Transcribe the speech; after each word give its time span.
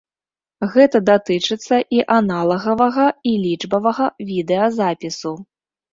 Гэта 0.75 1.01
датычыцца 1.09 1.77
і 1.99 2.01
аналагавага 2.17 3.05
і 3.33 3.35
лічбавага 3.45 4.11
відэазапісу. 4.31 5.37